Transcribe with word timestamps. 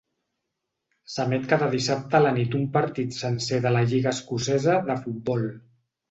S'emet 1.15 1.43
cada 1.49 1.65
dissabte 1.73 2.17
a 2.19 2.21
la 2.25 2.31
nit 2.37 2.57
un 2.59 2.63
partit 2.77 3.13
sencer 3.17 3.59
de 3.65 3.73
la 3.75 3.83
lliga 3.91 4.13
escocesa 4.17 4.79
de 4.89 4.97
futbol. 5.03 5.45